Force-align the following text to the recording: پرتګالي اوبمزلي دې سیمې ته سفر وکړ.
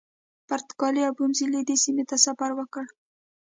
پرتګالي 0.47 1.01
اوبمزلي 1.05 1.61
دې 1.67 1.75
سیمې 1.83 2.03
ته 2.09 2.15
سفر 2.25 2.51
وکړ. 2.55 2.85